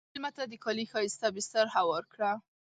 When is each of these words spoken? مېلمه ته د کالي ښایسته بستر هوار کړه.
مېلمه 0.13 0.29
ته 0.35 0.43
د 0.51 0.53
کالي 0.63 0.85
ښایسته 0.91 1.27
بستر 1.35 1.65
هوار 1.75 2.03
کړه. 2.13 2.31